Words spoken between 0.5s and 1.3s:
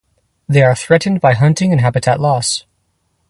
are threatened